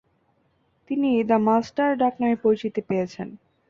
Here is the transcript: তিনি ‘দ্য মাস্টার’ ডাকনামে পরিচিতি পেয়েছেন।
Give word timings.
তিনি 0.89 1.09
‘দ্য 1.29 1.37
মাস্টার’ 1.47 1.89
ডাকনামে 2.01 2.37
পরিচিতি 2.43 2.81
পেয়েছেন। 2.89 3.27